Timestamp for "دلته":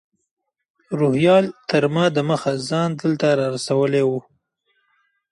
3.01-3.27